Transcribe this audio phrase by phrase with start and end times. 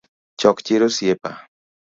[0.39, 1.31] Chok chir osiepa.